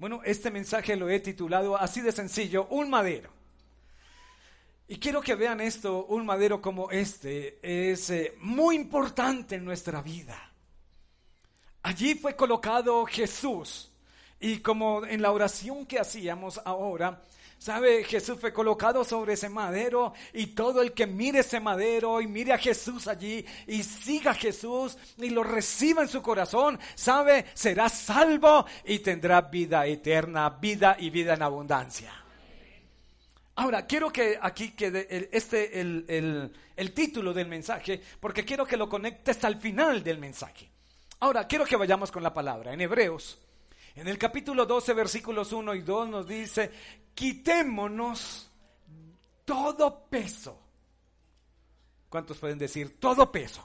[0.00, 3.28] Bueno, este mensaje lo he titulado así de sencillo, un madero.
[4.88, 10.00] Y quiero que vean esto, un madero como este es eh, muy importante en nuestra
[10.00, 10.52] vida.
[11.82, 13.90] Allí fue colocado Jesús.
[14.40, 17.20] Y como en la oración que hacíamos ahora,
[17.60, 18.04] ¿Sabe?
[18.04, 22.54] Jesús fue colocado sobre ese madero y todo el que mire ese madero y mire
[22.54, 27.44] a Jesús allí y siga a Jesús y lo reciba en su corazón, ¿sabe?
[27.52, 32.10] Será salvo y tendrá vida eterna, vida y vida en abundancia.
[33.56, 38.64] Ahora, quiero que aquí quede el, este, el, el, el título del mensaje, porque quiero
[38.64, 40.70] que lo conectes al final del mensaje.
[41.18, 42.72] Ahora, quiero que vayamos con la palabra.
[42.72, 43.38] En Hebreos,
[44.00, 46.70] en el capítulo 12, versículos 1 y 2 nos dice,
[47.14, 48.50] quitémonos
[49.44, 50.58] todo peso.
[52.08, 53.62] ¿Cuántos pueden decir todo peso?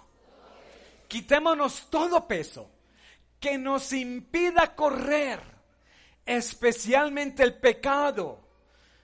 [1.07, 2.69] Quitémonos todo peso
[3.39, 5.39] que nos impida correr,
[6.25, 8.45] especialmente el pecado.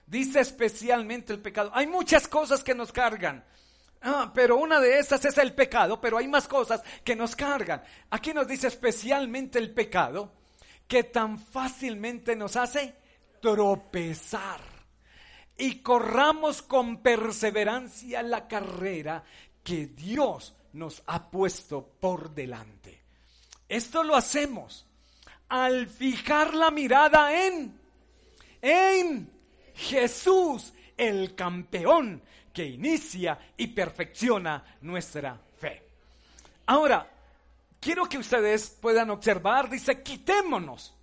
[0.06, 1.70] Dice especialmente el pecado.
[1.72, 3.42] Hay muchas cosas que nos cargan.
[4.02, 7.82] Ah, pero una de esas es el pecado, pero hay más cosas que nos cargan.
[8.10, 10.41] Aquí nos dice especialmente el pecado
[10.92, 12.94] que tan fácilmente nos hace
[13.40, 14.60] tropezar.
[15.56, 19.24] Y corramos con perseverancia la carrera
[19.64, 23.04] que Dios nos ha puesto por delante.
[23.66, 24.84] Esto lo hacemos
[25.48, 27.80] al fijar la mirada en,
[28.60, 29.32] en
[29.74, 35.88] Jesús, el campeón que inicia y perfecciona nuestra fe.
[36.66, 37.10] Ahora,
[37.82, 40.94] quiero que ustedes puedan observar, dice, quitémonos.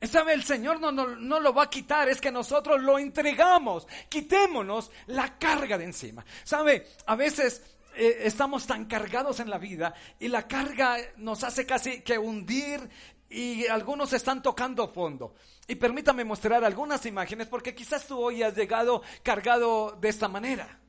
[0.00, 0.32] ¿Sabe?
[0.32, 3.86] El Señor no, no, lo va a quitar, es que nosotros lo entregamos.
[4.08, 6.24] Quitémonos la carga de encima.
[6.42, 6.86] ¿Sabe?
[7.04, 7.62] A veces
[7.96, 12.88] eh, estamos tan cargados en la vida y la carga nos hace casi que hundir
[13.28, 15.34] y algunos están tocando fondo.
[15.68, 20.80] Y permítame mostrar algunas imágenes porque quizás tú hoy has llegado cargado de esta manera.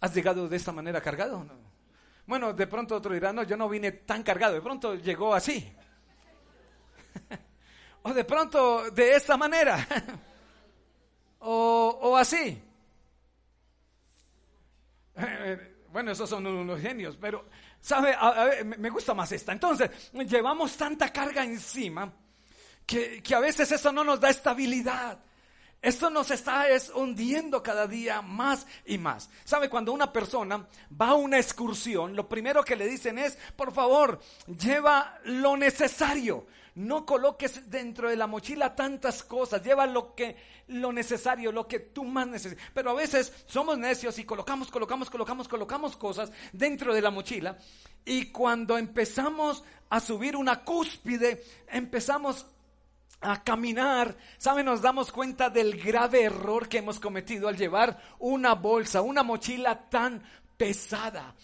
[0.00, 1.44] ¿Has llegado de esta manera cargado?
[1.44, 1.65] No.
[2.26, 5.72] Bueno, de pronto otro dirá, no, yo no vine tan cargado, de pronto llegó así.
[8.02, 9.86] o de pronto de esta manera.
[11.38, 12.60] o, o, así.
[15.92, 17.46] bueno, esos son unos genios, pero,
[17.80, 18.16] ¿sabe?
[18.64, 19.52] me gusta más esta.
[19.52, 22.12] Entonces, llevamos tanta carga encima
[22.84, 25.20] que, que a veces eso no nos da estabilidad.
[25.82, 29.30] Esto nos está es hundiendo cada día más y más.
[29.44, 29.68] ¿Sabe?
[29.68, 30.66] Cuando una persona
[31.00, 36.46] va a una excursión, lo primero que le dicen es, por favor, lleva lo necesario.
[36.74, 40.36] No coloques dentro de la mochila tantas cosas, lleva lo que
[40.68, 42.64] lo necesario, lo que tú más necesitas.
[42.74, 47.56] Pero a veces somos necios y colocamos, colocamos, colocamos, colocamos cosas dentro de la mochila
[48.04, 52.46] y cuando empezamos a subir una cúspide, empezamos
[53.20, 54.62] a caminar, ¿sabe?
[54.62, 59.88] Nos damos cuenta del grave error que hemos cometido al llevar una bolsa, una mochila
[59.88, 60.22] tan
[60.56, 61.34] pesada.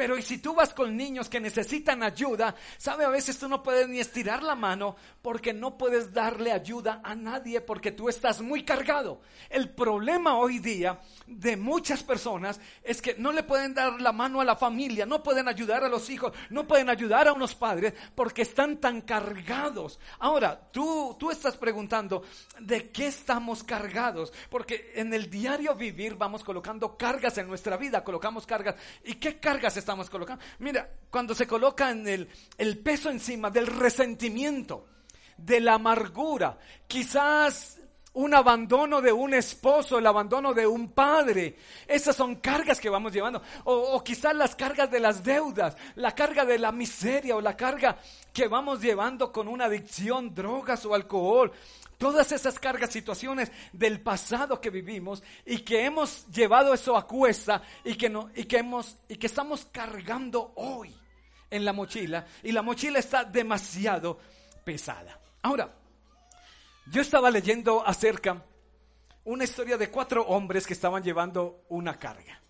[0.00, 3.62] Pero y si tú vas con niños que necesitan ayuda, sabe, a veces tú no
[3.62, 8.40] puedes ni estirar la mano porque no puedes darle ayuda a nadie porque tú estás
[8.40, 9.20] muy cargado.
[9.50, 14.40] El problema hoy día de muchas personas es que no le pueden dar la mano
[14.40, 17.92] a la familia, no pueden ayudar a los hijos, no pueden ayudar a unos padres
[18.14, 20.00] porque están tan cargados.
[20.18, 22.22] Ahora, tú, tú estás preguntando,
[22.58, 24.32] ¿de qué estamos cargados?
[24.48, 28.76] Porque en el diario vivir vamos colocando cargas en nuestra vida, colocamos cargas.
[29.04, 30.44] ¿Y qué cargas estamos estamos colocando.
[30.60, 34.86] Mira, cuando se coloca en el, el peso encima del resentimiento,
[35.36, 36.56] de la amargura,
[36.86, 37.79] quizás
[38.20, 41.56] un abandono de un esposo, el abandono de un padre.
[41.86, 43.42] Esas son cargas que vamos llevando.
[43.64, 47.96] O, quizás las cargas de las deudas, la carga de la miseria o la carga
[48.32, 51.50] que vamos llevando con una adicción, drogas o alcohol
[51.96, 57.62] todas esas cargas, situaciones del pasado que vivimos y que hemos llevado eso a cuesta
[57.84, 60.96] y que, no, y que, hemos, y que estamos cargando hoy
[61.50, 64.18] en la mochila y la mochila está demasiado
[64.64, 65.20] pesada.
[65.42, 65.79] Ahora,
[66.90, 68.44] yo estaba leyendo acerca
[69.24, 72.40] una historia de cuatro hombres que estaban llevando una carga.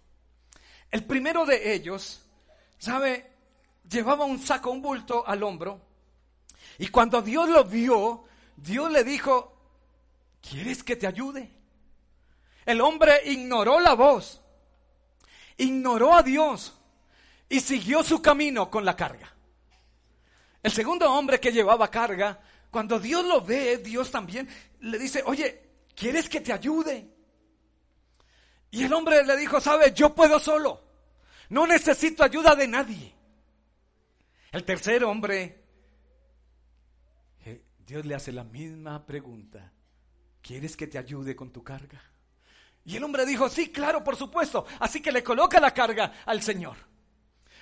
[0.91, 2.25] El primero de ellos,
[2.79, 3.31] ¿sabe?
[3.89, 5.81] Llevaba un saco, un bulto al hombro
[6.79, 8.25] Y cuando Dios lo vio,
[8.57, 9.57] Dios le dijo,
[10.41, 11.53] ¿quieres que te ayude?
[12.65, 14.41] El hombre ignoró la voz,
[15.59, 16.79] ignoró a Dios
[17.49, 19.35] y siguió su camino con la carga.
[20.63, 22.41] El segundo hombre que llevaba carga,
[22.71, 24.49] cuando Dios lo ve, Dios también
[24.81, 27.09] le dice, oye, ¿quieres que te ayude?
[28.71, 30.81] Y el hombre le dijo, sabes, yo puedo solo,
[31.49, 33.15] no necesito ayuda de nadie.
[34.53, 35.65] El tercer hombre,
[37.45, 39.73] eh, Dios le hace la misma pregunta,
[40.41, 42.01] ¿quieres que te ayude con tu carga?
[42.85, 44.67] Y el hombre dijo, sí, claro, por supuesto.
[44.79, 46.77] Así que le coloca la carga al Señor.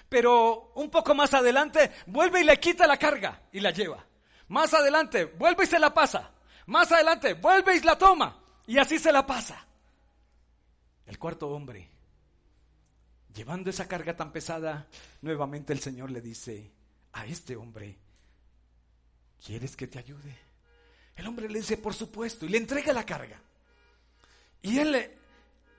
[0.09, 4.08] Pero un poco más adelante, vuelve y le quita la carga y la lleva.
[4.49, 6.31] Más adelante, vuelve y se la pasa.
[6.67, 8.41] Más adelante, vuelve y la toma.
[8.67, 9.67] Y así se la pasa.
[11.06, 11.89] El cuarto hombre,
[13.35, 14.87] llevando esa carga tan pesada,
[15.23, 16.71] nuevamente el Señor le dice
[17.12, 17.97] a este hombre,
[19.45, 20.37] ¿quieres que te ayude?
[21.17, 23.41] El hombre le dice, por supuesto, y le entrega la carga.
[24.62, 25.11] Y él,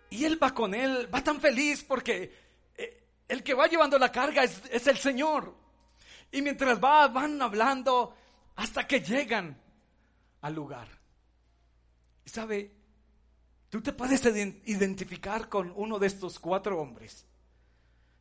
[0.09, 2.33] y él va con él, va tan feliz porque
[2.75, 5.55] eh, el que va llevando la carga es, es el Señor.
[6.31, 8.15] Y mientras va, van hablando
[8.59, 9.57] hasta que llegan
[10.41, 10.87] al lugar.
[12.25, 12.69] Sabe,
[13.69, 14.23] tú te puedes
[14.65, 17.25] identificar con uno de estos cuatro hombres.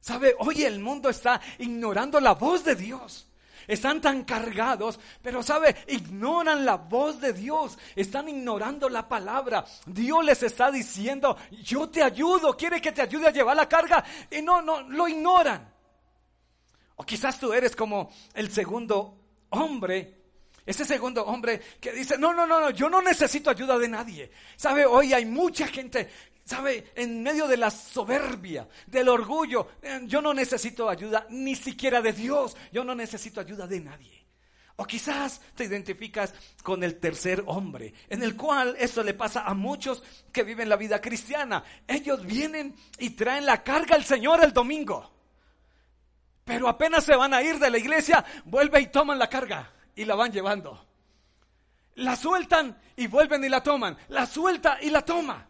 [0.00, 3.24] Sabe, hoy el mundo está ignorando la voz de Dios
[3.66, 9.62] están tan cargados, pero sabe, ignoran la voz de Dios, están ignorando la palabra.
[9.84, 14.02] Dios les está diciendo, yo te ayudo, quiere que te ayude a llevar la carga
[14.30, 15.70] y no, no, lo ignoran.
[16.96, 19.18] O quizás tú eres como el segundo
[19.50, 20.17] hombre
[20.68, 24.30] ese segundo hombre que dice, no, no, no, no, yo no necesito ayuda de nadie.
[24.54, 24.84] ¿Sabe?
[24.84, 26.10] Hoy hay mucha gente
[26.44, 26.92] ¿Sabe?
[26.94, 32.14] En medio de la soberbia, del orgullo, eh, yo no necesito ayuda ni siquiera de
[32.14, 34.26] Dios, yo no necesito ayuda de nadie.
[34.76, 36.32] O quizás te identificas
[36.62, 40.76] con el tercer hombre, en el cual esto le pasa a muchos que viven la
[40.76, 41.62] vida cristiana.
[41.86, 45.12] Ellos vienen y traen la carga al Señor el domingo.
[46.46, 50.04] Pero apenas se van a ir de la iglesia, vuelven y toman la carga y
[50.04, 50.80] la van llevando.
[51.96, 53.98] La sueltan y vuelven y la toman.
[54.10, 55.44] La suelta y la toma.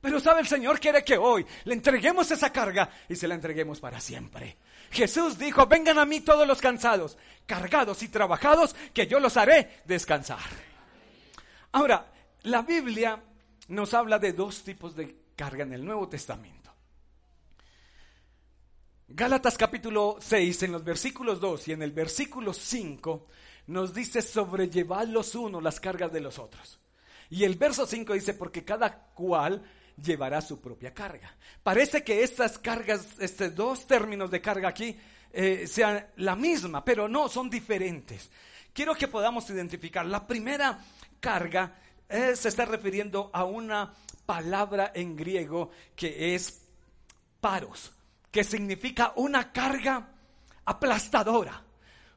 [0.00, 3.80] Pero sabe, el Señor quiere que hoy le entreguemos esa carga y se la entreguemos
[3.80, 4.56] para siempre.
[4.90, 9.82] Jesús dijo, vengan a mí todos los cansados, cargados y trabajados, que yo los haré
[9.84, 10.40] descansar.
[11.72, 12.10] Ahora,
[12.44, 13.22] la Biblia
[13.68, 16.62] nos habla de dos tipos de carga en el Nuevo Testamento.
[19.06, 23.26] Gálatas capítulo 6, en los versículos 2 y en el versículo 5,
[23.66, 26.78] nos dice sobrellevar los unos las cargas de los otros.
[27.30, 29.62] Y el verso 5 dice, porque cada cual
[30.02, 31.34] llevará su propia carga.
[31.62, 34.96] Parece que estas cargas, estos dos términos de carga aquí,
[35.32, 38.30] eh, sean la misma, pero no, son diferentes.
[38.72, 40.04] Quiero que podamos identificar.
[40.04, 40.78] La primera
[41.20, 41.74] carga
[42.08, 43.94] eh, se está refiriendo a una
[44.26, 46.62] palabra en griego que es
[47.40, 47.92] paros,
[48.30, 50.08] que significa una carga
[50.64, 51.62] aplastadora,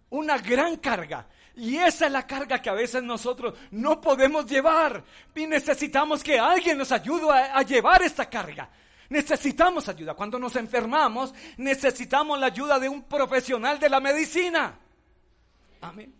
[0.09, 1.27] una gran carga
[1.57, 5.03] y esa es la carga que a veces nosotros no podemos llevar.
[5.33, 8.69] Y necesitamos que alguien nos ayude a, llevar esta carga.
[9.09, 10.15] Necesitamos ayuda.
[10.15, 14.77] Cuando nos enfermamos, necesitamos la ayuda de un profesional de la medicina.
[15.81, 16.13] Amén.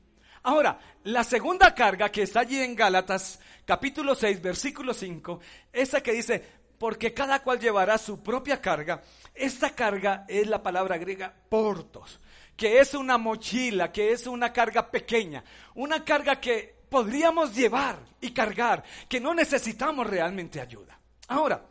[0.44, 5.40] Ahora, la segunda carga que está allí en Gálatas, capítulo 6, versículo 5,
[5.74, 6.46] esa que dice,
[6.78, 9.02] porque cada cual llevará su propia carga.
[9.34, 12.22] Esta carga es la palabra griega portos
[12.56, 15.44] que es una mochila, que es una carga pequeña,
[15.76, 21.00] una carga que podríamos llevar y cargar, que no necesitamos realmente ayuda.
[21.28, 21.66] Ahora,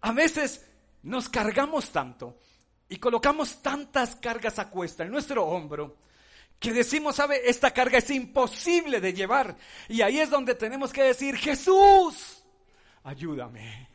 [0.00, 0.66] a veces
[1.02, 2.38] nos cargamos tanto
[2.88, 5.96] y colocamos tantas cargas a cuesta en nuestro hombro
[6.58, 9.54] que decimos, sabe, esta carga es imposible de llevar.
[9.88, 12.42] Y ahí es donde tenemos que decir, Jesús,
[13.02, 13.90] ayúdame.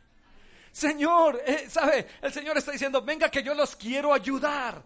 [0.70, 4.84] Señor, eh, sabe, el Señor está diciendo, venga que yo los quiero ayudar.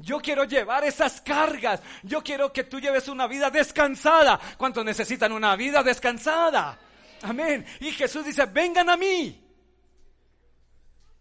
[0.00, 1.80] Yo quiero llevar esas cargas.
[2.02, 4.40] Yo quiero que tú lleves una vida descansada.
[4.56, 6.78] ¿Cuántos necesitan una vida descansada?
[7.22, 7.64] Amén.
[7.80, 9.46] Y Jesús dice, vengan a mí,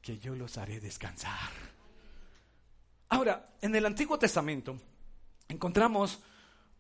[0.02, 1.52] que yo los haré descansar.
[3.10, 4.80] Ahora, en el Antiguo Testamento
[5.48, 6.20] encontramos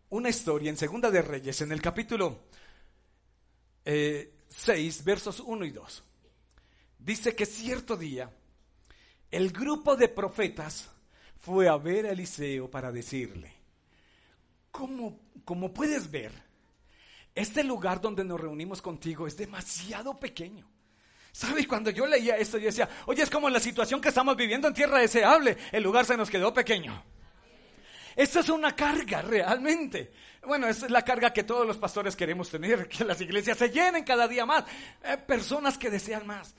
[0.09, 2.45] una historia en Segunda de Reyes, en el capítulo
[3.83, 6.03] 6, eh, versos 1 y 2.
[6.99, 8.31] Dice que cierto día
[9.31, 10.89] el grupo de profetas
[11.39, 13.53] fue a ver a Eliseo para decirle,
[14.71, 16.31] como, como puedes ver,
[17.33, 20.67] este lugar donde nos reunimos contigo es demasiado pequeño.
[21.31, 21.67] ¿Sabes?
[21.67, 24.73] Cuando yo leía esto, yo decía, oye, es como la situación que estamos viviendo en
[24.73, 27.01] tierra deseable, el lugar se nos quedó pequeño.
[28.15, 30.11] Esta es una carga realmente.
[30.45, 33.69] Bueno, esa es la carga que todos los pastores queremos tener, que las iglesias se
[33.69, 34.65] llenen cada día más.
[35.03, 36.53] Eh, personas que desean más.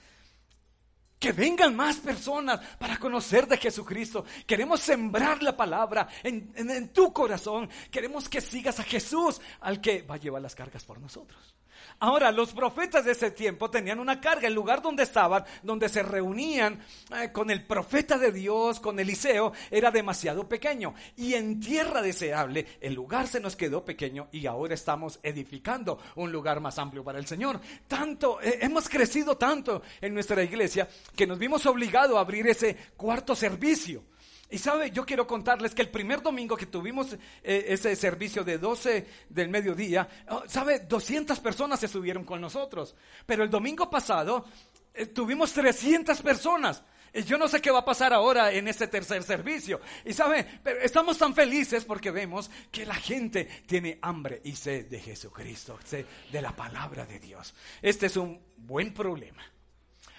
[1.20, 4.24] Que vengan más personas para conocer de Jesucristo.
[4.46, 7.68] Queremos sembrar la palabra en, tu corazón.
[7.90, 11.54] Queremos que sigas a Jesús, al que va a llevar las cargas por nosotros.
[11.98, 14.48] Ahora, los profetas de ese tiempo tenían una carga.
[14.48, 16.80] El lugar donde estaban, donde se reunían
[17.14, 20.94] eh, con el profeta de Dios, con Eliseo, era demasiado pequeño.
[21.16, 26.32] Y en tierra deseable, el lugar se nos quedó pequeño y ahora estamos edificando un
[26.32, 27.60] lugar más amplio para el Señor.
[27.86, 32.76] Tanto, eh, hemos crecido tanto en nuestra iglesia que nos vimos obligados a abrir ese
[32.96, 34.09] cuarto servicio.
[34.50, 38.58] Y sabe, yo quiero contarles que el primer domingo que tuvimos eh, ese servicio de
[38.58, 42.96] 12 del mediodía, oh, sabe, 200 personas se subieron con nosotros.
[43.26, 44.44] Pero el domingo pasado
[44.92, 46.82] eh, tuvimos 300 personas.
[47.12, 49.80] Yo no sé qué va a pasar ahora en este tercer servicio.
[50.04, 54.86] Y sabe, pero estamos tan felices porque vemos que la gente tiene hambre y sed
[54.86, 57.54] de Jesucristo, sed de la palabra de Dios.
[57.82, 59.42] Este es un buen problema.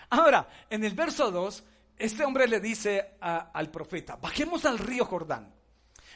[0.10, 1.64] Ahora, en el verso 2
[2.01, 5.53] este hombre le dice al profeta, bajemos al río Jordán,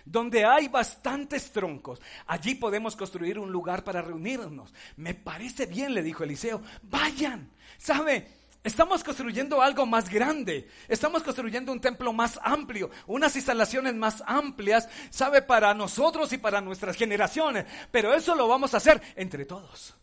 [0.04, 2.02] donde hay bastantes troncos.
[2.28, 4.74] Allí podemos construir un lugar para reunirnos.
[4.98, 7.52] Me parece bien, le dijo Eliseo, vayan.
[7.78, 8.28] ¿Sabe?
[8.64, 10.68] Estamos construyendo algo más grande.
[10.88, 16.62] Estamos construyendo un templo más amplio, unas instalaciones más amplias, sabe, para nosotros y para
[16.62, 17.66] nuestras generaciones.
[17.92, 19.96] Pero eso lo vamos a hacer entre todos.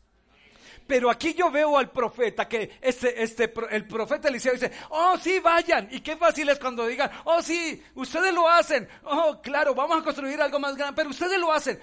[0.87, 5.39] Pero aquí yo veo al profeta que este, este, el profeta Eliseo dice, oh sí,
[5.41, 5.89] vayan.
[5.91, 8.89] Y qué fácil es cuando digan, oh sí, ustedes lo hacen.
[9.05, 11.81] Oh, claro, vamos a construir algo más grande, pero ustedes lo hacen.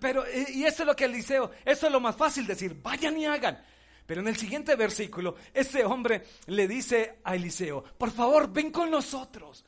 [0.00, 3.26] Pero, y eso es lo que Eliseo, eso es lo más fácil decir, vayan y
[3.26, 3.62] hagan.
[4.06, 8.90] Pero en el siguiente versículo, ese hombre le dice a Eliseo, por favor, ven con
[8.90, 9.66] nosotros.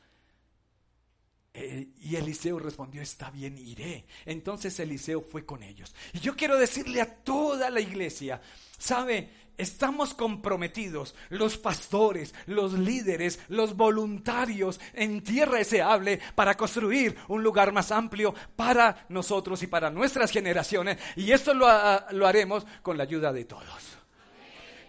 [1.53, 4.05] Eh, y Eliseo respondió, está bien, iré.
[4.25, 5.93] Entonces Eliseo fue con ellos.
[6.13, 8.41] Y yo quiero decirle a toda la iglesia,
[8.77, 9.29] ¿sabe?
[9.57, 17.71] Estamos comprometidos, los pastores, los líderes, los voluntarios en tierra deseable para construir un lugar
[17.73, 20.97] más amplio para nosotros y para nuestras generaciones.
[21.17, 21.67] Y esto lo,
[22.11, 24.00] lo haremos con la ayuda de todos.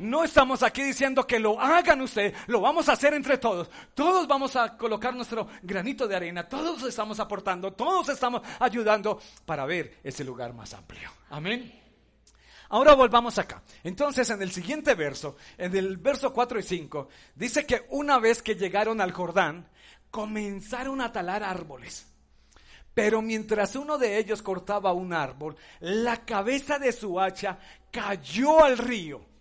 [0.02, 3.70] No estamos aquí diciendo que lo hagan ustedes, lo vamos a hacer entre todos.
[3.94, 9.64] Todos vamos a colocar nuestro granito de arena, todos estamos aportando, todos estamos ayudando para
[9.64, 11.08] ver ese lugar más amplio.
[11.30, 11.80] Amén.
[12.70, 13.62] Ahora volvamos acá.
[13.84, 18.42] Entonces, en el siguiente verso, en el verso 4 y 5, dice que una vez
[18.42, 19.68] que llegaron al Jordán,
[20.10, 22.08] comenzaron a talar árboles.
[22.92, 27.56] Pero mientras uno de ellos cortaba un árbol, la cabeza de su hacha
[27.92, 29.31] cayó al río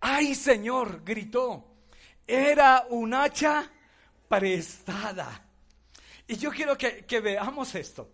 [0.00, 1.02] ¡Ay, Señor!
[1.04, 1.64] gritó.
[2.26, 3.70] Era un hacha
[4.28, 5.44] prestada.
[6.26, 8.10] Y yo quiero que, veamos esto.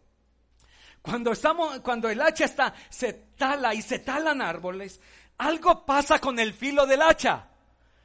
[1.02, 5.00] Cuando, estamos, cuando el hacha está, se tala y se talan árboles,
[5.38, 7.48] algo pasa con el filo del hacha.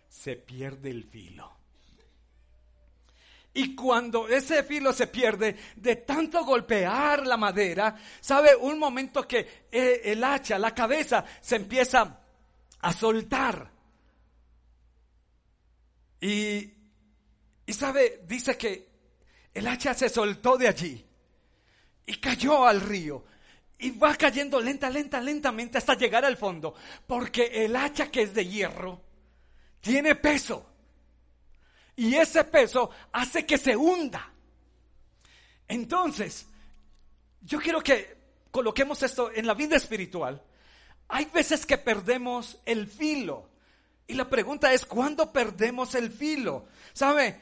[0.10, 1.60] Se pierde el filo.
[3.54, 8.56] Y cuando ese filo se pierde de tanto golpear la madera, ¿sabe?
[8.56, 12.19] Un momento que eh, el hacha, la cabeza, se empieza
[12.80, 13.72] a soltar.
[16.22, 16.74] Y,
[17.66, 18.90] y sabe, dice que
[19.54, 21.06] el hacha se soltó de allí
[22.06, 23.26] y cayó al río.
[23.82, 26.76] Y va cayendo lenta, lenta, lentamente hasta llegar al fondo.
[27.08, 29.02] Porque el hacha que es de hierro
[29.80, 30.66] tiene peso.
[31.96, 34.34] Y ese peso hace que se hunda.
[35.68, 36.48] Entonces,
[37.42, 38.18] yo quiero que
[38.52, 40.44] coloquemos esto en la vida espiritual.
[41.10, 43.50] Hay veces que perdemos el filo.
[44.08, 46.66] Y la pregunta es, ¿cuándo perdemos el filo?
[46.94, 47.40] ¿Sabe?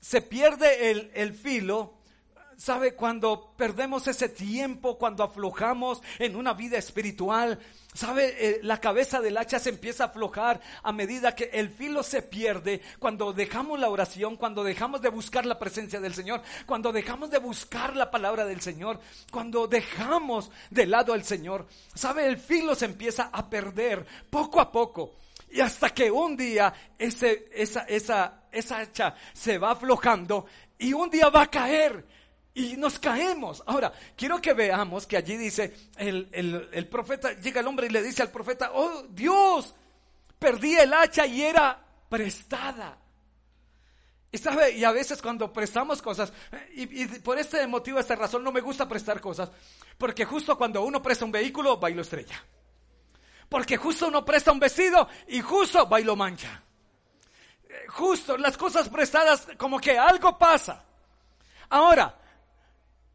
[0.00, 1.94] Se pierde el, el filo
[2.56, 2.94] ¿Sabe?
[2.94, 7.58] Cuando perdemos ese tiempo, cuando aflojamos en una vida espiritual,
[7.92, 8.34] ¿sabe?
[8.38, 12.22] Eh, la cabeza del hacha se empieza a aflojar a medida que el filo se
[12.22, 17.30] pierde, cuando dejamos la oración, cuando dejamos de buscar la presencia del Señor, cuando dejamos
[17.30, 22.26] de buscar la palabra del Señor, cuando dejamos de lado al Señor, ¿sabe?
[22.26, 25.14] El filo se empieza a perder poco a poco.
[25.50, 30.46] Y hasta que un día ese, esa, esa, esa hacha se va aflojando
[30.78, 32.04] y un día va a caer
[32.54, 33.62] y nos caemos.
[33.66, 36.28] Ahora, quiero que veamos que allí dice, el,
[36.72, 39.74] el, profeta, llega el hombre y le dice al profeta, oh Dios,
[40.38, 42.96] perdí el hacha y era prestada.
[44.30, 46.32] Y sabe, y a veces cuando prestamos cosas,
[46.74, 49.50] y, y, por este motivo, esta razón, no me gusta prestar cosas,
[49.98, 52.42] porque justo cuando uno presta un vehículo, va y lo estrella.
[53.48, 56.62] Porque justo uno presta un vestido y justo va y lo mancha.
[57.68, 60.84] Eh, justo las cosas prestadas, como que algo pasa.
[61.68, 62.18] Ahora,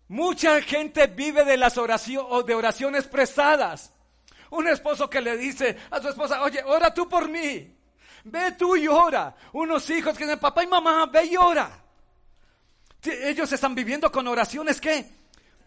[0.10, 3.94] Mucha gente vive de las oraciones de oraciones prestadas.
[4.50, 7.76] Un esposo que le dice a su esposa, oye, ora tú por mí.
[8.24, 9.36] Ve tú y ora.
[9.54, 11.84] Unos hijos que dicen, papá y mamá, ve y ora.
[13.04, 15.06] Ellos están viviendo con oraciones que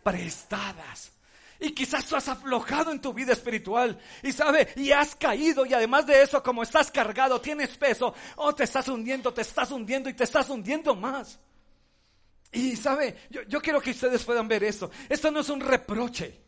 [0.03, 1.13] prestadas.
[1.61, 5.73] Y quizás tú has aflojado en tu vida espiritual y sabe, y has caído y
[5.73, 10.11] además de eso, como estás cargado, tienes peso, oh, te estás hundiendo, te estás hundiendo
[10.11, 11.39] y te estás hundiendo más.
[12.53, 13.17] Y sabe,
[13.49, 14.91] yo, quiero que ustedes puedan ver esto.
[15.09, 16.39] Esto no es un reproche,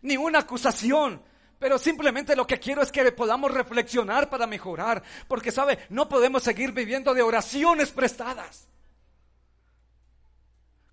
[0.00, 1.22] ni una acusación.
[1.58, 5.02] Pero simplemente lo que quiero es que podamos reflexionar para mejorar.
[5.28, 5.78] Porque, ¿sabe?
[5.90, 8.68] No podemos seguir viviendo de oraciones prestadas.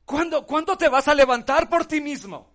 [0.03, 2.51] ¿Cuándo, ¿cuándo te vas a levantar por ti mismo?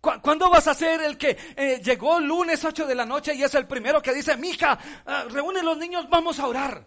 [0.00, 3.54] ¿Cuándo vas a ser el que eh, llegó lunes 8 de la noche y es
[3.54, 6.86] el primero que dice, mija, uh, reúne los niños, vamos a orar?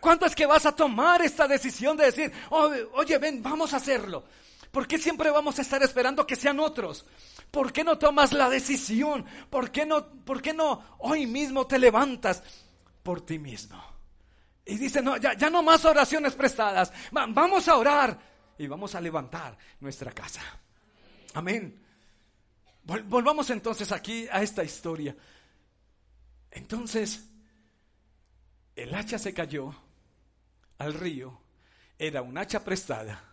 [0.00, 4.24] ¿Cuándo es que vas a tomar esta decisión de decir, oye, ven, vamos a hacerlo?
[4.70, 7.04] ¿Por qué siempre vamos a estar esperando que sean otros?
[7.50, 9.24] ¿Por qué no tomas la decisión?
[9.50, 12.42] ¿Por qué no, por qué no hoy mismo te levantas
[13.02, 13.82] por ti mismo?
[14.64, 16.92] Y dice, no, ya no más oraciones prestadas.
[17.10, 18.18] vamos a orar
[18.56, 20.40] y vamos a levantar nuestra casa.
[21.34, 21.82] Amén.
[22.84, 25.16] Volvamos entonces aquí a esta historia.
[26.50, 27.28] Entonces,
[28.76, 29.74] el hacha se cayó
[30.78, 31.40] al río,
[31.98, 33.32] era un hacha prestada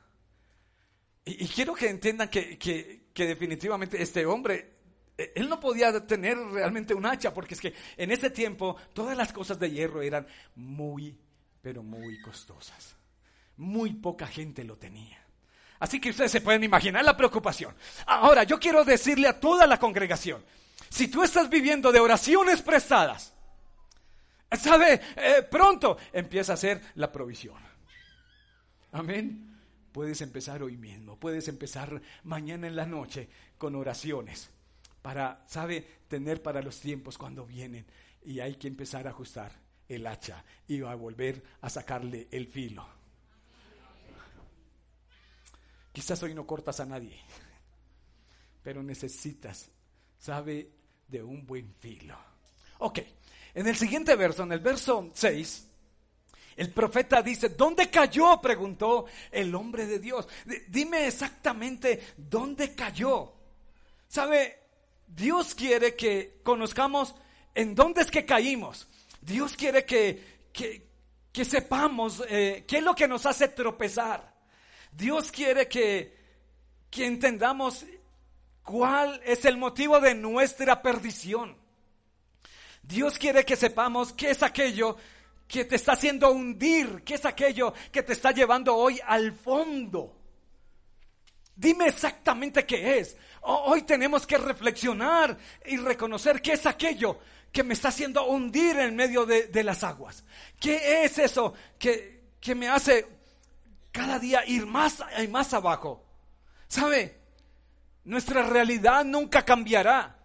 [1.30, 4.78] y, quiero que entiendan que, definitivamente este hombre
[5.18, 9.16] e, él no podía tener realmente un hacha, porque es que en ese tiempo todas
[9.16, 11.18] las cosas de hierro eran muy,
[11.62, 12.96] pero muy costosas.
[13.58, 15.22] Muy poca gente lo tenía.
[15.80, 17.76] Así que ustedes se pueden imaginar la preocupación.
[18.06, 20.44] Ahora, yo quiero decirle a toda la congregación,
[20.90, 23.34] si tú estás viviendo de oraciones prestadas,
[24.58, 25.02] ¿sabe?
[25.16, 27.58] Eh, pronto empieza a ser la provisión.
[28.92, 29.46] Amén.
[29.92, 33.28] Puedes empezar hoy mismo, puedes empezar mañana en la noche
[33.58, 34.50] con oraciones
[35.02, 37.86] para, ¿sabe?, tener para los tiempos cuando vienen.
[38.24, 39.52] Y hay que empezar a ajustar
[39.88, 42.88] el hacha y a volver a sacarle el filo.
[45.92, 47.20] Quizás hoy no cortas a nadie,
[48.62, 49.72] pero necesitas,
[50.20, 50.70] ¿sabe?,
[51.08, 52.16] de un buen filo.
[52.78, 53.00] Ok,
[53.60, 55.68] en el siguiente verso, en el verso 6,
[56.56, 58.40] el profeta dice, ¿dónde cayó?
[58.40, 60.30] preguntó el hombre de Dios.
[60.70, 63.34] Dime exactamente dónde cayó.
[64.08, 64.62] ¿Sabe?
[65.06, 67.14] Dios quiere que conozcamos
[67.54, 68.88] en dónde es que caímos.
[69.20, 74.36] Dios quiere que, que, sepamos eh, qué es lo que nos hace tropezar.
[74.90, 76.16] Dios quiere que,
[76.90, 77.86] que entendamos
[78.64, 81.58] cuál es el motivo de nuestra perdición.
[82.82, 84.98] Dios quiere que sepamos qué es aquello
[85.48, 87.04] que te está haciendo hundir?
[87.04, 90.16] ¿Qué es aquello que te está llevando hoy al fondo?
[91.56, 93.18] Dime exactamente qué es.
[93.42, 97.20] Hoy tenemos que reflexionar y reconocer qué es aquello
[97.52, 100.24] que me está haciendo hundir en medio de, las aguas.
[100.60, 103.08] ¿Qué es eso que, que me hace
[103.92, 106.06] cada día ir más y más abajo?
[106.68, 107.20] ¿Sabe?
[108.04, 110.19] Nuestra realidad nunca cambiará.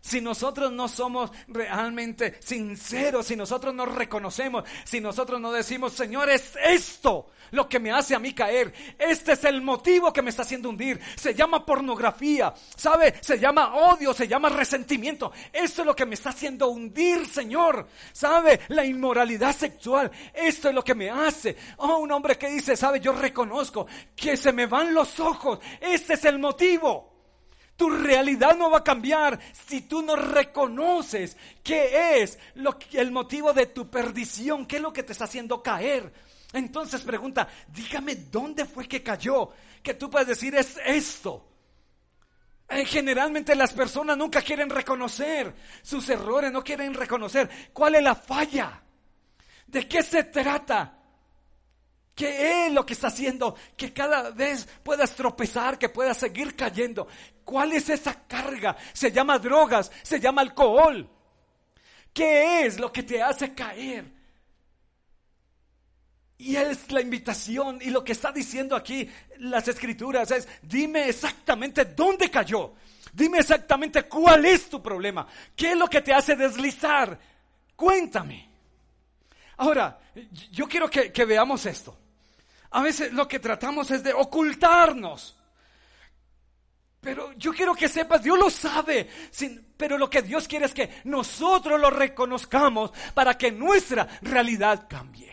[0.00, 6.30] Si nosotros no somos realmente sinceros, si nosotros no reconocemos, si nosotros no decimos, Señor,
[6.30, 10.30] es esto lo que me hace a mí caer, este es el motivo que me
[10.30, 13.14] está haciendo hundir, se llama pornografía, ¿sabe?
[13.20, 17.88] Se llama odio, se llama resentimiento, esto es lo que me está haciendo hundir, Señor,
[18.12, 18.60] ¿sabe?
[18.68, 21.56] La inmoralidad sexual, esto es lo que me hace.
[21.78, 23.00] Oh, un hombre que dice, ¿sabe?
[23.00, 27.17] Yo reconozco que se me van los ojos, este es el motivo.
[27.78, 33.52] Tu realidad no va a cambiar si tú no reconoces qué es lo el motivo
[33.52, 36.12] de tu perdición, qué es lo que te está haciendo caer.
[36.52, 41.46] Entonces pregunta, dígame dónde fue que cayó, que tú puedes decir es esto.
[42.68, 48.16] Eh, generalmente las personas nunca quieren reconocer sus errores, no quieren reconocer cuál es la
[48.16, 48.82] falla,
[49.68, 50.97] de qué se trata.
[52.18, 57.06] ¿Qué es lo que está haciendo que cada vez puedas tropezar, que puedas seguir cayendo?
[57.44, 58.76] ¿Cuál es esa carga?
[58.92, 61.08] Se llama drogas, se llama alcohol.
[62.12, 64.04] ¿Qué es lo que te hace caer?
[66.38, 71.84] Y es la invitación y lo que está diciendo aquí las escrituras es, dime exactamente
[71.84, 72.74] dónde cayó.
[73.12, 75.24] Dime exactamente cuál es tu problema.
[75.54, 77.16] ¿Qué es lo que te hace deslizar?
[77.76, 78.50] Cuéntame.
[79.58, 80.00] Ahora,
[80.50, 81.96] yo quiero que, que veamos esto.
[82.70, 85.38] A veces lo que tratamos es de ocultarnos.
[87.00, 89.08] Pero yo quiero que sepas, Dios lo sabe,
[89.76, 95.28] pero lo que Dios quiere es que nosotros lo reconozcamos para que nuestra realidad cambie.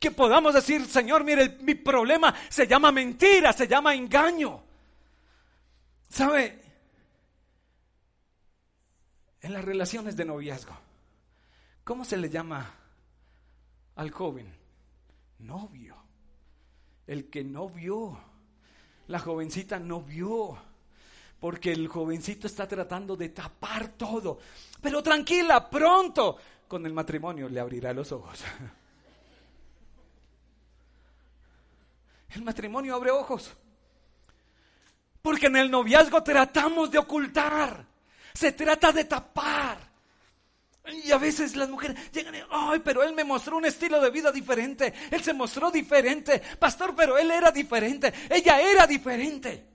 [0.00, 4.60] que podamos decir, Señor, mire, mi problema se llama mentira, se llama engaño.
[6.08, 6.60] ¿Sabe?
[9.42, 10.76] En las relaciones de noviazgo,
[11.84, 12.74] ¿cómo se le llama
[13.94, 14.61] al joven?
[15.42, 15.96] Novio.
[17.06, 18.18] El que no vio.
[19.08, 20.56] La jovencita no vio.
[21.38, 24.38] Porque el jovencito está tratando de tapar todo.
[24.80, 28.42] Pero tranquila, pronto con el matrimonio le abrirá los ojos.
[32.34, 33.52] El matrimonio abre ojos.
[35.20, 37.84] Porque en el noviazgo tratamos de ocultar.
[38.32, 39.91] Se trata de tapar.
[40.84, 44.10] Y a veces las mujeres llegan y, ay, pero él me mostró un estilo de
[44.10, 44.92] vida diferente.
[45.10, 46.42] Él se mostró diferente.
[46.58, 48.12] Pastor, pero él era diferente.
[48.28, 49.72] Ella era diferente.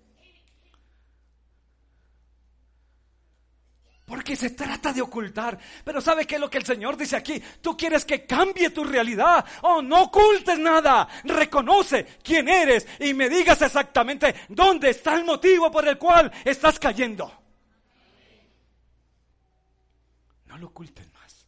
[4.05, 5.57] Porque se trata de ocultar.
[5.83, 7.41] Pero ¿sabe qué es lo que el Señor dice aquí?
[7.61, 9.45] Tú quieres que cambie tu realidad.
[9.61, 11.07] Oh, no ocultes nada.
[11.23, 16.79] Reconoce quién eres y me digas exactamente dónde está el motivo por el cual estás
[16.79, 17.46] cayendo.
[20.57, 21.45] Lo oculten más.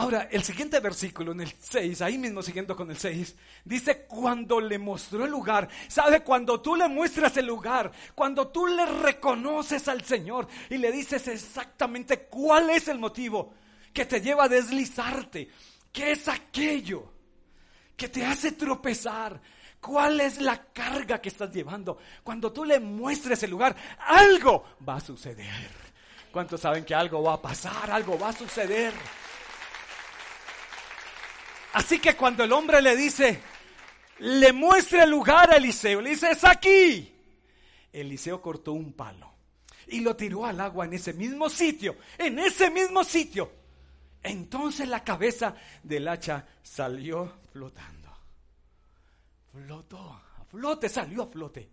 [0.00, 4.58] Ahora, el siguiente versículo, en el 6, ahí mismo siguiendo con el 6, dice, cuando
[4.58, 6.22] le mostró el lugar, ¿sabe?
[6.22, 11.28] Cuando tú le muestras el lugar, cuando tú le reconoces al Señor y le dices
[11.28, 13.52] exactamente cuál es el motivo
[13.92, 15.50] que te lleva a deslizarte,
[15.92, 17.12] qué es aquello
[17.94, 19.38] que te hace tropezar,
[19.80, 21.96] ¿Cuál es la carga que estás llevando?
[22.22, 25.89] Cuando tú le muestres el lugar, algo va a suceder.
[26.32, 28.94] ¿Cuántos saben que algo va a pasar, algo va a suceder?
[31.72, 33.40] Así que cuando el hombre le dice,
[34.18, 37.12] le muestra el lugar a Eliseo, le dice, es aquí.
[37.92, 39.32] Eliseo cortó un palo
[39.88, 43.50] y lo tiró al agua en ese mismo sitio, en ese mismo sitio.
[44.22, 48.10] Entonces la cabeza del hacha salió flotando.
[49.52, 51.68] Flotó, a flote, salió a flote.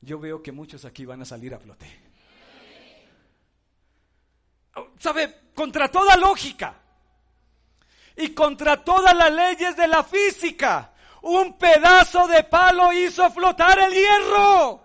[0.00, 2.03] Yo veo que muchos aquí van a salir a flote
[4.98, 6.74] sabe, contra toda lógica
[8.16, 13.92] y contra todas las leyes de la física, un pedazo de palo hizo flotar el
[13.92, 14.82] hierro.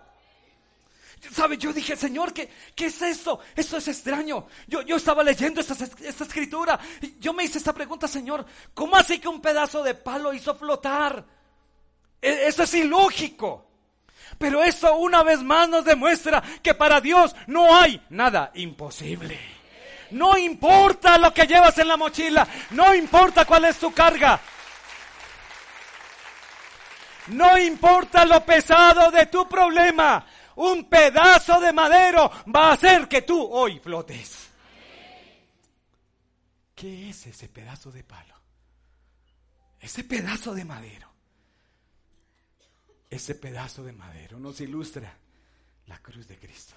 [1.32, 1.58] ¿Sabe?
[1.58, 3.40] Yo dije, Señor, ¿qué, qué es esto?
[3.54, 4.46] Esto es extraño.
[4.66, 6.80] Yo, yo estaba leyendo esta, esta escritura.
[7.02, 8.44] Y yo me hice esta pregunta, Señor,
[8.74, 11.24] ¿cómo así que un pedazo de palo hizo flotar?
[12.22, 13.66] E, eso es ilógico.
[14.38, 19.59] Pero eso una vez más nos demuestra que para Dios no hay nada imposible.
[20.12, 22.46] No importa lo que llevas en la mochila.
[22.70, 24.40] No importa cuál es tu carga.
[27.28, 30.26] No importa lo pesado de tu problema.
[30.56, 34.50] Un pedazo de madero va a hacer que tú hoy flotes.
[36.74, 38.34] ¿Qué es ese pedazo de palo?
[39.78, 41.10] Ese pedazo de madero.
[43.08, 45.12] Ese pedazo de madero nos ilustra
[45.86, 46.74] la cruz de Cristo.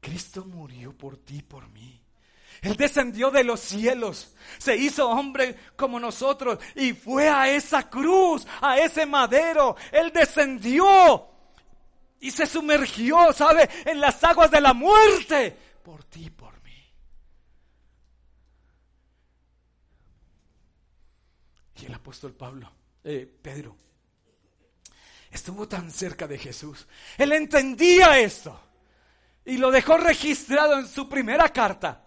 [0.00, 2.00] Cristo murió por ti, por mí.
[2.62, 8.46] Él descendió de los cielos, se hizo hombre como nosotros y fue a esa cruz,
[8.60, 9.76] a ese madero.
[9.92, 11.28] Él descendió
[12.20, 13.68] y se sumergió, ¿sabe?
[13.84, 16.92] En las aguas de la muerte por ti, por mí.
[21.80, 22.72] Y el apóstol Pablo,
[23.04, 23.76] eh, Pedro,
[25.30, 26.88] estuvo tan cerca de Jesús.
[27.16, 28.67] Él entendía esto
[29.48, 32.02] y lo dejó registrado en su primera carta.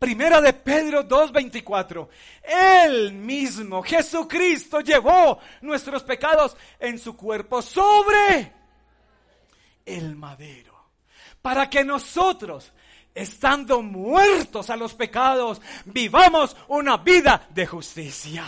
[0.00, 2.08] Primera de Pedro 2.24.
[2.42, 8.52] Él mismo, Jesucristo, llevó nuestros pecados en su cuerpo sobre
[9.86, 10.74] el madero.
[11.40, 12.72] Para que nosotros,
[13.14, 18.44] estando muertos a los pecados, vivamos una vida de justicia.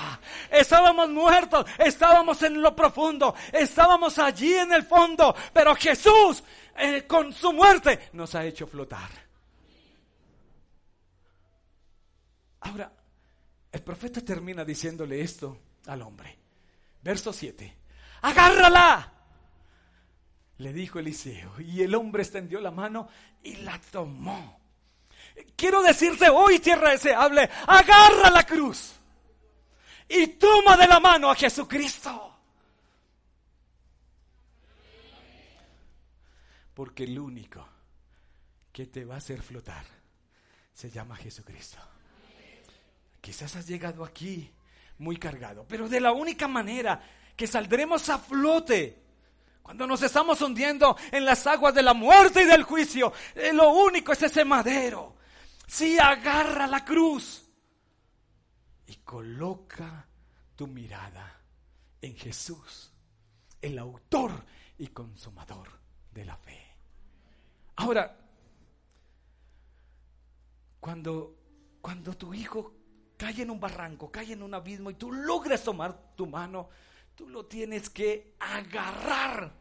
[0.51, 6.43] Estábamos muertos, estábamos en lo profundo, estábamos allí en el fondo, pero Jesús
[6.77, 9.11] eh, con su muerte nos ha hecho flotar.
[12.61, 12.93] Ahora,
[13.73, 16.37] el profeta termina diciéndole esto al hombre.
[17.03, 17.77] Verso 7.
[18.23, 19.13] Agárrala.
[20.59, 21.61] Le dijo Eliseo.
[21.61, 23.09] Y el hombre extendió la mano
[23.43, 24.61] y la tomó.
[25.57, 29.01] Quiero decirte hoy, tierra deseable, agarra la cruz
[30.11, 32.40] y toma de la mano a Jesucristo.
[36.81, 37.63] Porque el único
[38.73, 39.85] que te va a hacer flotar
[40.73, 41.77] se llama Jesucristo.
[43.21, 44.51] Quizás has llegado aquí
[44.97, 46.99] muy cargado, pero de la única manera
[47.37, 48.99] que saldremos a flote
[49.61, 53.73] cuando nos estamos hundiendo en las aguas de la muerte y del juicio, eh, lo
[53.73, 55.17] único es ese madero.
[55.67, 57.45] Si agarra la cruz
[58.87, 60.09] y coloca
[60.57, 61.43] tu mirada
[62.01, 62.91] en Jesús,
[63.61, 64.47] el autor
[64.79, 65.69] y consumador
[66.11, 66.70] de la fe.
[67.81, 68.15] Ahora,
[70.81, 71.35] cuando,
[71.81, 72.75] cuando tu hijo
[73.17, 76.69] cae en un barranco, cae en un abismo y tú logras tomar tu mano,
[77.15, 79.55] tú lo tienes que agarrar.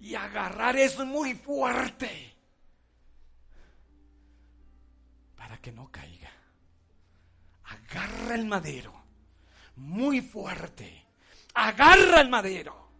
[0.00, 2.34] Y agarrar es muy fuerte
[5.36, 6.32] para que no caiga.
[7.62, 8.92] Agarra el madero
[9.76, 11.06] muy fuerte.
[11.54, 12.90] Agarra el madero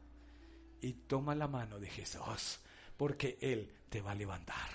[0.81, 2.61] y toma la mano de Jesús
[2.97, 4.71] porque Él te va a levantar.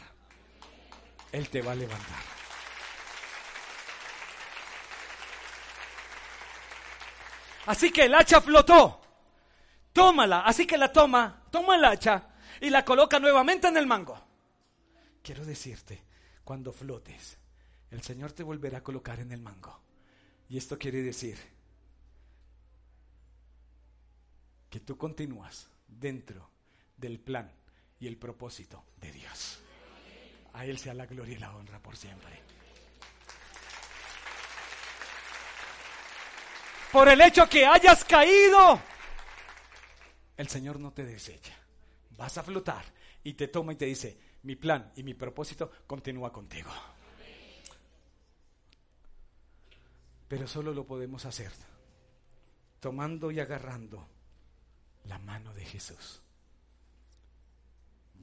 [1.32, 2.24] Él te va a levantar.
[7.66, 9.02] Así que el hacha flotó.
[9.92, 10.42] Tómala.
[10.42, 12.30] Así que la toma, toma el hacha
[12.62, 14.24] y la coloca nuevamente en el mango.
[15.24, 16.04] Quiero decirte,
[16.44, 17.40] cuando flotes,
[17.90, 19.82] el Señor te volverá a colocar en el mango.
[20.48, 21.40] Y esto quiere decir
[24.70, 26.52] que tú continúas dentro
[26.96, 27.52] del plan
[28.00, 29.60] y el propósito de Dios.
[30.54, 32.42] A Él sea la gloria y la honra por siempre.
[36.92, 38.80] Por el hecho que hayas caído,
[40.38, 41.54] el Señor no te desecha.
[42.12, 42.86] Vas a flotar
[43.24, 46.72] y te toma y te dice, mi plan y mi propósito continúa contigo.
[50.28, 51.52] Pero solo lo podemos hacer
[52.80, 54.08] tomando y agarrando
[55.06, 56.22] la mano de Jesús.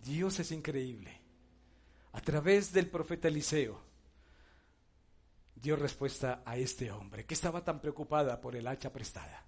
[0.04, 1.18] Dios es increíble.
[2.12, 3.80] A través del profeta Eliseo
[5.54, 9.46] dio respuesta a este hombre que estaba tan preocupada por el hacha prestada.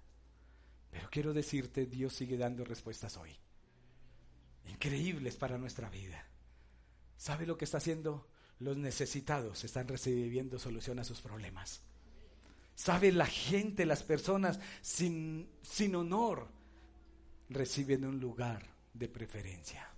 [0.89, 3.29] Pero quiero decirte, Dios sigue dando respuestas hoy.
[4.65, 6.25] Increíbles para nuestra vida.
[7.17, 8.27] ¿Sabe lo que está haciendo?
[8.59, 11.83] Los necesitados están recibiendo solución a sus problemas.
[12.73, 16.47] ¿Sabe la gente, las personas sin, sin honor
[17.49, 19.96] reciben un lugar de preferencia?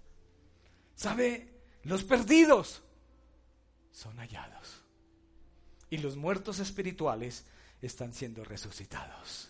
[0.99, 1.47] ¿Sabe?
[1.83, 2.81] Los perdidos
[3.89, 4.83] son hallados.
[5.89, 7.45] Y los muertos espirituales
[7.81, 9.49] están siendo resucitados.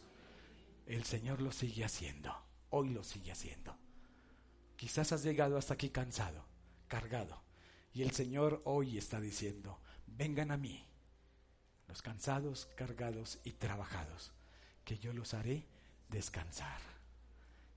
[0.86, 2.32] El Señor lo sigue haciendo.
[2.70, 3.76] Hoy lo sigue haciendo.
[4.76, 6.46] Quizás has llegado hasta aquí cansado,
[6.88, 7.42] cargado.
[7.96, 10.86] Y el Señor hoy está diciendo, vengan a mí,
[11.88, 14.34] los cansados, cargados y trabajados,
[14.86, 15.66] que yo los haré
[16.10, 16.80] descansar.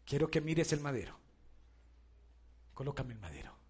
[0.05, 1.19] Quiero que mires el madero.
[2.75, 3.62] Colócame el madero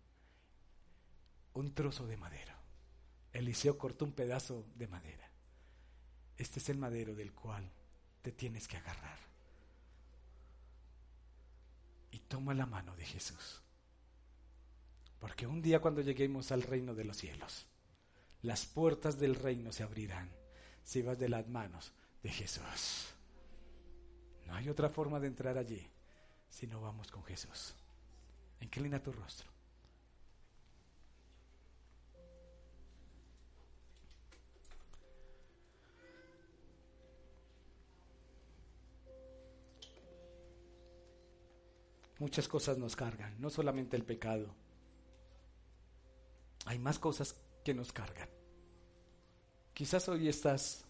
[1.55, 2.59] un trozo de madera.
[3.33, 5.31] Eliseo cortó un pedazo de madera.
[6.37, 7.71] Este es el madero del cual
[8.23, 9.19] te tienes que agarrar.
[12.11, 13.63] Y toma la mano de Jesús.
[15.19, 17.67] Porque un día cuando lleguemos al reino de los cielos,
[18.43, 20.31] las puertas del reino se abrirán
[20.83, 23.15] si vas de las manos de Jesús.
[24.47, 25.89] No hay otra forma de entrar allí
[26.49, 27.75] si no vamos con Jesús.
[28.61, 29.52] Inclina tu rostro.
[42.23, 44.55] Muchas cosas nos cargan, no solamente el pecado.
[46.67, 48.29] Hay más cosas que nos cargan.
[49.75, 50.85] Quizás hoy estás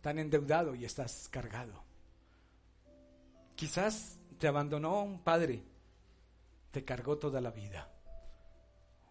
[0.00, 1.84] tan endeudado y estás cargado.
[3.54, 5.62] Quizás te abandonó un padre,
[6.70, 7.92] te cargó toda la vida.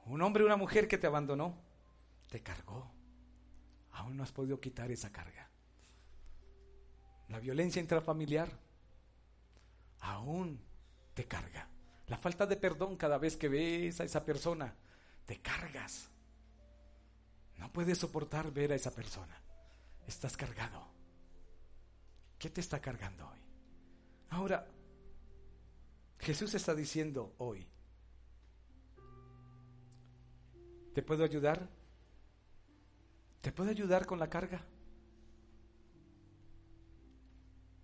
[0.08, 1.54] Un hombre una mujer que te abandonó,
[2.28, 2.90] te cargó.
[3.92, 5.48] Aún no has podido quitar esa carga.
[7.28, 8.50] La violencia intrafamiliar,
[10.00, 10.66] aún
[11.18, 11.68] te carga.
[12.10, 14.72] La falta de perdón cada vez que ves a esa persona,
[15.26, 16.12] te cargas.
[17.58, 19.36] No puedes soportar ver a esa persona.
[20.06, 20.88] Estás cargado.
[22.38, 23.40] ¿Qué te está cargando hoy?
[24.30, 24.68] Ahora,
[26.20, 27.68] Jesús está diciendo hoy,
[30.94, 31.68] ¿te puedo ayudar?
[33.42, 34.64] ¿Te puedo ayudar con la carga?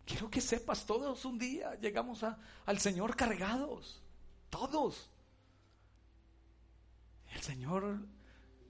[0.05, 2.23] Quiero que sepas, todos un día llegamos
[2.65, 4.01] al Señor cargados,
[4.49, 5.09] todos.
[7.33, 7.99] El Señor,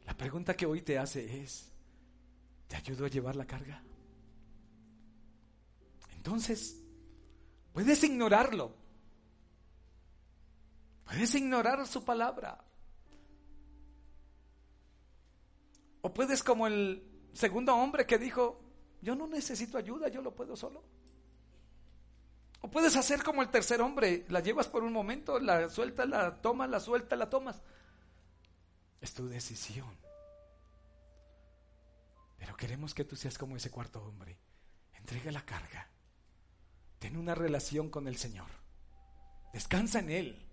[0.05, 1.71] la pregunta que hoy te hace es,
[2.67, 3.81] ¿te ayudo a llevar la carga?
[6.15, 6.79] Entonces,
[7.73, 8.75] puedes ignorarlo.
[11.03, 12.63] Puedes ignorar su palabra.
[16.01, 18.61] O puedes como el segundo hombre que dijo,
[19.01, 20.83] yo no necesito ayuda, yo lo puedo solo.
[22.63, 26.41] O puedes hacer como el tercer hombre, la llevas por un momento, la sueltas, la
[26.41, 27.61] tomas, la sueltas, la tomas.
[29.01, 29.97] Es tu decisión.
[32.37, 34.39] Pero queremos que tú seas como ese cuarto hombre.
[34.93, 35.89] Entrega la carga.
[36.99, 38.47] Ten una relación con el Señor.
[39.51, 40.49] Descansa en Él.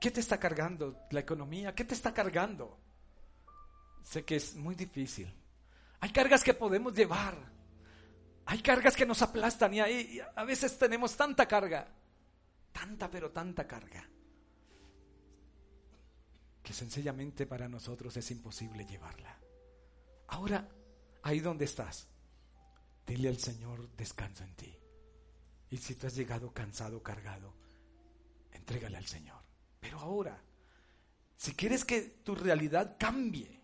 [0.00, 1.00] ¿Qué, te está cargando?
[1.10, 1.74] ¿La economía?
[1.74, 2.78] ¿Qué te está cargando?
[4.04, 5.34] Sé que es muy difícil.
[5.98, 7.55] Hay cargas que podemos llevar.
[8.46, 11.88] Hay cargas que nos aplastan y, a veces tenemos tanta carga.
[12.72, 14.08] Tanta, pero tanta carga.
[16.62, 19.36] Que sencillamente para nosotros es imposible llevarla.
[20.28, 20.68] Ahora,
[21.22, 22.08] ahí donde estás,
[23.04, 24.78] dile al Señor, descanso en ti.
[25.70, 27.52] Y si tú has llegado cansado, cargado,
[28.52, 29.42] entrégale al Señor.
[29.80, 30.40] Pero ahora,
[31.36, 33.60] si quieres que tu realidad cambie,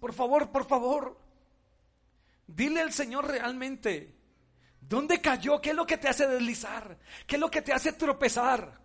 [0.00, 1.29] por favor, por favor,
[2.54, 4.14] dile al Señor realmente,
[4.80, 5.60] ¿dónde cayó?
[5.60, 6.98] ¿Qué es lo que te hace deslizar?
[7.26, 8.78] ¿Qué es lo que te hace tropezar?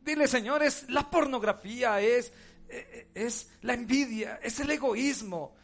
[0.00, 2.32] Dile, Señor, es la pornografía, es,
[3.14, 5.56] es la envidia, es el egoísmo.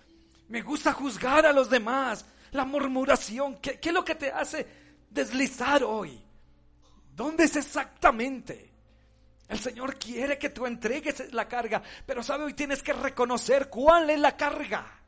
[0.48, 3.58] Me gusta juzgar a los demás la murmuración.
[3.58, 4.66] ¿Qué, es lo que te hace
[5.08, 6.20] deslizar hoy?
[7.14, 8.70] ¿Dónde es exactamente?
[9.48, 14.10] El Señor quiere que tú entregues la carga, pero sabe, hoy tienes que reconocer cuál
[14.10, 15.01] es la carga.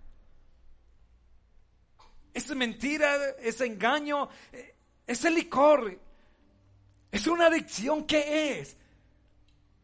[2.44, 4.28] Es mentira, es engaño,
[5.06, 5.98] es el licor,
[7.10, 8.04] es una adicción.
[8.04, 8.76] ¿Qué es?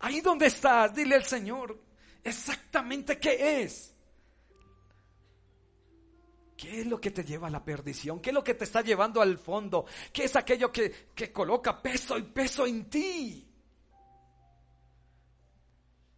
[0.01, 1.79] Ahí donde estás, dile al Señor
[2.23, 3.95] exactamente qué es.
[6.57, 8.21] ¿Qué es lo que te lleva a la perdición?
[8.21, 9.87] ¿Qué es lo que te está llevando al fondo?
[10.13, 13.49] ¿Qué es aquello que, coloca peso y peso en ti?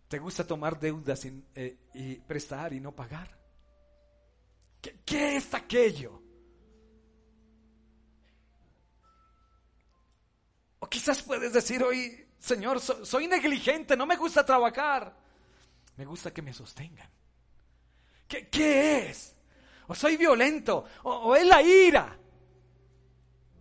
[0.08, 1.24] ¿Te gusta tomar deudas
[1.54, 3.38] eh, y, prestar y no pagar?
[5.04, 6.21] ¿Qué, es aquello?
[10.92, 15.16] Quizás puedes decir hoy, Señor, soy negligente, no me gusta trabajar.
[15.96, 17.08] Me gusta que me sostengan.
[18.28, 19.34] ¿Qué, es?
[19.88, 22.16] o soy violento, o, es la ira.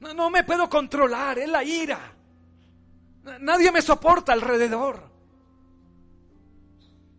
[0.01, 2.13] No, no, me puedo controlar, es la ira.
[3.39, 5.09] Nadie me soporta alrededor.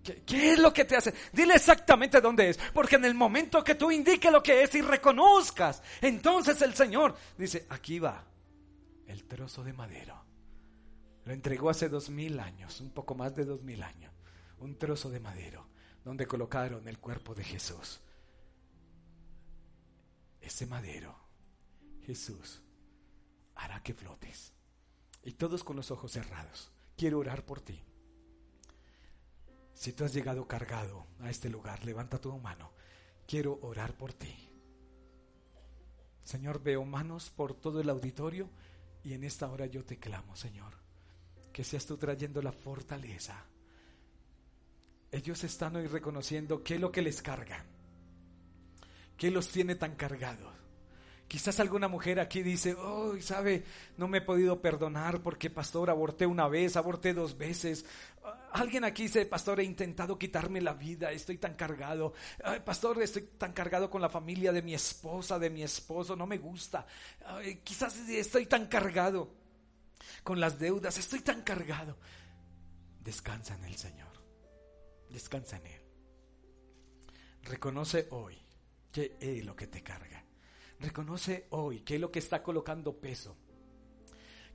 [0.02, 1.14] ¿Qué, ¿Qué, es lo que te hace?
[1.32, 4.82] Dile exactamente dónde es, porque en el momento que tú indiques lo que es y
[4.82, 8.31] reconozcas, entonces el Señor dice, aquí va
[9.12, 10.24] el trozo de madero.
[11.24, 14.12] Lo entregó hace dos mil años, un poco más de dos mil años,
[14.58, 15.68] un trozo de madero,
[16.04, 18.00] donde colocaron el cuerpo de Jesús
[20.42, 21.16] ese madero,
[22.02, 22.60] Jesús,
[23.54, 24.52] hará que flotes.
[25.22, 26.72] Y todos con los ojos cerrados.
[26.96, 27.82] Quiero orar por ti.
[29.72, 32.72] Si tú has llegado cargado a este lugar, levanta tu mano.
[33.26, 34.50] Quiero orar por ti.
[36.24, 38.50] Señor, veo manos por todo el auditorio
[39.04, 40.74] y en esta hora yo te clamo, Señor,
[41.52, 43.44] que seas tú trayendo la fortaleza.
[45.10, 47.64] Ellos están hoy reconociendo qué es lo que les carga
[49.22, 50.52] ¿Qué los tiene tan cargados?
[51.32, 53.64] Quizás alguna mujer aquí dice, oh, sabe,
[53.96, 57.86] no me he podido perdonar porque, pastor, aborté una vez, aborté dos veces.
[58.52, 62.12] Alguien aquí dice, pastor, he intentado quitarme la vida, estoy tan cargado.
[62.66, 66.36] pastor, estoy tan cargado con la familia de mi esposa, de mi esposo, no me
[66.36, 66.86] gusta.
[67.64, 69.32] quizás estoy tan cargado
[70.22, 71.96] con las deudas, estoy tan cargado.
[73.00, 74.12] Descansa en el Señor,
[75.08, 75.80] descansa en Él.
[77.44, 78.38] Reconoce hoy
[78.92, 80.22] ¿Qué es lo que te carga?
[80.82, 83.36] Reconoce hoy qué es lo que está colocando peso,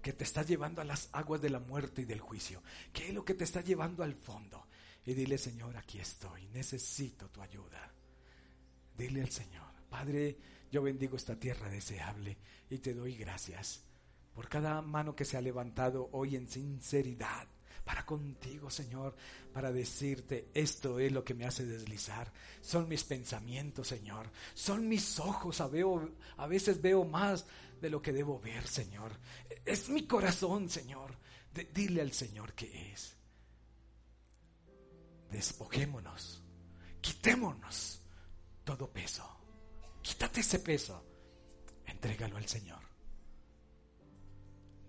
[0.01, 2.61] que te está llevando a las aguas de la muerte y del juicio,
[2.91, 4.67] qué es lo que te está llevando al fondo.
[5.05, 7.93] Y dile, Señor, aquí estoy, necesito tu ayuda.
[8.97, 10.37] Dile al Señor, Padre,
[10.69, 12.37] yo bendigo esta tierra deseable
[12.69, 13.85] y te doy gracias
[14.33, 17.47] por cada mano que se ha levantado hoy en sinceridad
[17.87, 19.15] para contigo, Señor,
[19.53, 22.33] para decirte, esto es lo que me hace deslizar.
[22.59, 24.29] Son mis pensamientos, Señor.
[24.53, 25.61] Son mis ojos.
[25.61, 25.67] A,
[26.47, 27.45] veces veo más
[27.79, 29.13] de lo que debo ver, Señor.
[29.63, 31.17] Es mi corazón, Señor.
[31.73, 33.15] dile al Señor que es.
[35.31, 36.43] Despojémonos.
[36.99, 38.01] Quitémonos
[38.65, 39.25] todo peso.
[40.01, 41.05] Quítate ese peso.
[41.85, 42.81] Entrégalo al Señor.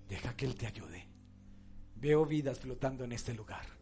[0.08, 1.17] Deja que Él te ayude.
[2.00, 3.78] Veo vidas flotando en este lugar.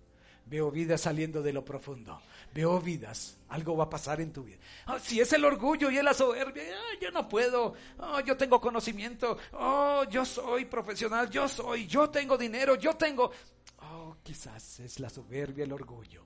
[0.46, 2.20] Veo vidas saliendo de lo profundo.
[2.54, 3.36] Veo vidas.
[3.48, 4.58] Algo va a pasar en tu vida.
[4.86, 7.74] Ah, si es el orgullo y es la soberbia, ah, yo no puedo.
[7.98, 9.36] Ah, yo tengo conocimiento.
[9.52, 11.28] Oh, yo soy profesional.
[11.28, 11.86] Yo soy.
[11.86, 12.76] Yo tengo dinero.
[12.76, 13.30] Yo tengo.
[13.78, 16.24] Oh, quizás es la soberbia, el orgullo.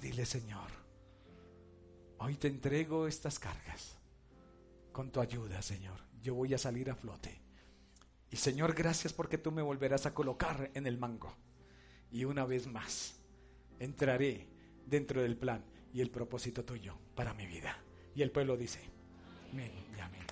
[0.00, 0.70] dile, Señor.
[2.18, 3.98] Hoy te entrego estas cargas.
[4.92, 5.98] Con tu ayuda, Señor.
[6.20, 7.41] Yo voy a salir a flote.
[8.32, 11.36] Y Señor, gracias porque tú me volverás a colocar en el mango.
[12.10, 13.14] Y una vez más,
[13.78, 14.48] entraré
[14.86, 15.62] dentro del plan
[15.92, 17.76] y el propósito tuyo para mi vida.
[18.14, 18.80] Y el pueblo dice,
[19.52, 20.22] amén y amén.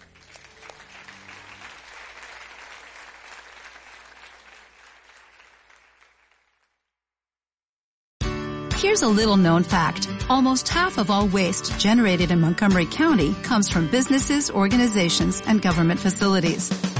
[8.82, 10.08] Here's a little known fact.
[10.30, 16.00] Almost half of all waste generated in Montgomery County comes from businesses, organizations, and government
[16.00, 16.70] facilities.